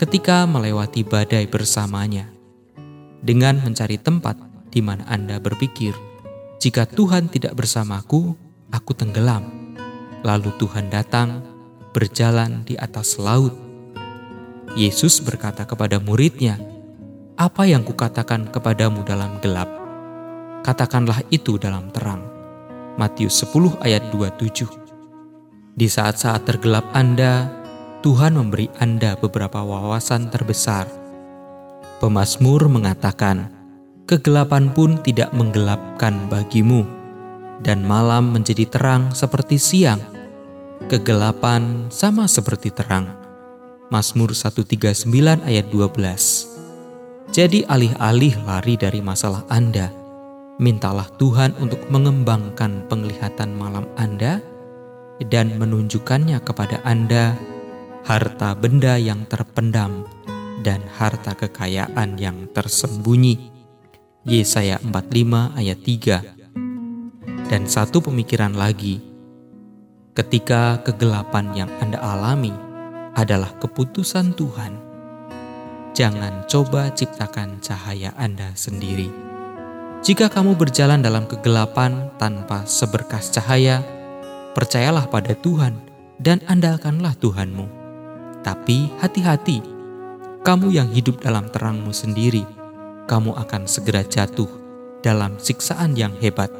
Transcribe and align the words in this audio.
ketika 0.00 0.48
melewati 0.48 1.04
badai 1.04 1.44
bersamanya. 1.52 2.32
Dengan 3.20 3.60
mencari 3.60 4.00
tempat 4.00 4.40
di 4.72 4.80
mana 4.80 5.04
Anda 5.04 5.36
berpikir, 5.36 5.92
"Jika 6.64 6.88
Tuhan 6.88 7.28
tidak 7.28 7.52
bersamaku, 7.60 8.32
aku 8.72 8.96
tenggelam." 8.96 9.76
Lalu 10.24 10.48
Tuhan 10.56 10.88
datang 10.88 11.49
berjalan 11.90 12.62
di 12.66 12.78
atas 12.78 13.18
laut. 13.18 13.54
Yesus 14.78 15.18
berkata 15.18 15.66
kepada 15.66 15.98
muridnya, 15.98 16.54
"Apa 17.34 17.66
yang 17.66 17.82
kukatakan 17.82 18.50
kepadamu 18.54 19.02
dalam 19.02 19.42
gelap, 19.42 19.66
katakanlah 20.62 21.18
itu 21.34 21.58
dalam 21.58 21.90
terang." 21.90 22.22
Matius 22.94 23.42
10 23.42 23.74
ayat 23.82 24.12
27. 24.14 24.70
Di 25.74 25.86
saat-saat 25.86 26.44
tergelap 26.46 26.84
Anda, 26.92 27.48
Tuhan 28.02 28.36
memberi 28.36 28.68
Anda 28.78 29.16
beberapa 29.16 29.62
wawasan 29.62 30.28
terbesar. 30.28 30.86
Pemasmur 32.02 32.68
mengatakan, 32.68 33.48
"Kegelapan 34.04 34.72
pun 34.72 34.98
tidak 35.00 35.30
menggelapkan 35.32 36.28
bagimu, 36.28 36.84
dan 37.62 37.84
malam 37.84 38.34
menjadi 38.34 38.66
terang 38.68 39.12
seperti 39.14 39.56
siang." 39.56 40.09
Kegelapan 40.90 41.86
sama 41.86 42.26
seperti 42.26 42.74
terang. 42.74 43.14
Mazmur 43.94 44.34
139 44.34 45.06
ayat 45.46 45.70
12. 45.70 47.30
Jadi 47.30 47.62
alih-alih 47.62 48.34
lari 48.42 48.74
dari 48.74 48.98
masalah 48.98 49.46
Anda, 49.46 49.94
mintalah 50.58 51.06
Tuhan 51.14 51.54
untuk 51.62 51.78
mengembangkan 51.94 52.90
penglihatan 52.90 53.54
malam 53.54 53.86
Anda 53.94 54.42
dan 55.30 55.54
menunjukkannya 55.62 56.42
kepada 56.42 56.82
Anda 56.82 57.38
harta 58.02 58.58
benda 58.58 58.98
yang 58.98 59.30
terpendam 59.30 60.10
dan 60.66 60.82
harta 60.98 61.38
kekayaan 61.38 62.18
yang 62.18 62.50
tersembunyi. 62.50 63.38
Yesaya 64.26 64.82
45 64.82 65.54
ayat 65.54 65.78
3 65.86 67.46
Dan 67.46 67.70
satu 67.70 68.02
pemikiran 68.02 68.58
lagi, 68.58 69.09
ketika 70.20 70.76
kegelapan 70.84 71.48
yang 71.56 71.72
Anda 71.80 71.96
alami 71.96 72.52
adalah 73.16 73.56
keputusan 73.56 74.36
Tuhan. 74.36 74.76
Jangan 75.96 76.44
coba 76.44 76.92
ciptakan 76.92 77.64
cahaya 77.64 78.12
Anda 78.20 78.52
sendiri. 78.52 79.08
Jika 80.04 80.28
kamu 80.28 80.60
berjalan 80.60 81.00
dalam 81.00 81.24
kegelapan 81.24 82.12
tanpa 82.20 82.68
seberkas 82.68 83.32
cahaya, 83.32 83.80
percayalah 84.52 85.08
pada 85.08 85.32
Tuhan 85.40 85.80
dan 86.20 86.44
andalkanlah 86.44 87.16
Tuhanmu. 87.16 87.64
Tapi 88.44 88.92
hati-hati, 89.00 89.64
kamu 90.44 90.68
yang 90.68 90.92
hidup 90.92 91.24
dalam 91.24 91.48
terangmu 91.48 91.96
sendiri, 91.96 92.44
kamu 93.08 93.40
akan 93.40 93.64
segera 93.64 94.04
jatuh 94.04 94.48
dalam 95.00 95.40
siksaan 95.40 95.96
yang 95.96 96.12
hebat 96.20 96.52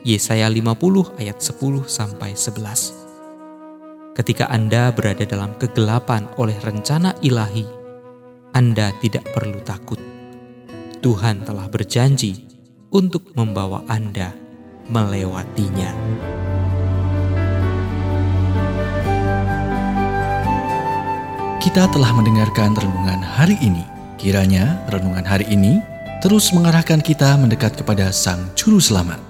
Yesaya 0.00 0.48
50 0.48 1.20
ayat 1.20 1.44
10 1.44 1.84
sampai 1.84 2.32
11. 2.32 4.16
Ketika 4.16 4.48
Anda 4.48 4.88
berada 4.96 5.28
dalam 5.28 5.52
kegelapan 5.60 6.24
oleh 6.40 6.56
rencana 6.64 7.12
ilahi, 7.20 7.68
Anda 8.56 8.96
tidak 9.04 9.28
perlu 9.36 9.60
takut. 9.60 10.00
Tuhan 11.04 11.44
telah 11.44 11.68
berjanji 11.68 12.48
untuk 12.96 13.28
membawa 13.36 13.84
Anda 13.92 14.32
melewatinya. 14.88 15.92
Kita 21.60 21.92
telah 21.92 22.10
mendengarkan 22.16 22.72
renungan 22.72 23.20
hari 23.20 23.60
ini. 23.60 23.84
Kiranya 24.16 24.80
renungan 24.88 25.28
hari 25.28 25.44
ini 25.52 25.80
terus 26.24 26.56
mengarahkan 26.56 27.04
kita 27.04 27.36
mendekat 27.36 27.76
kepada 27.76 28.08
Sang 28.12 28.48
Juru 28.56 28.80
Selamat 28.80 29.29